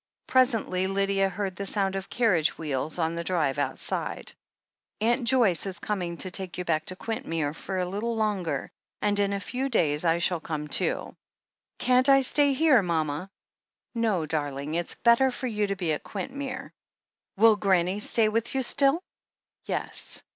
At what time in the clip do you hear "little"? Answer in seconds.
7.85-8.15